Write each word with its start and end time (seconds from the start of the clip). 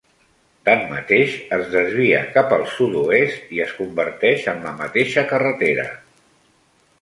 Tanmateix, 0.67 1.35
es 1.57 1.67
desvia 1.73 2.21
cap 2.37 2.55
al 2.57 2.65
sud-oest 2.77 3.53
i 3.59 3.61
es 3.67 3.75
converteix 3.83 4.49
en 4.55 4.65
la 4.69 4.73
mateixa 4.81 5.27
carretera. 5.35 5.85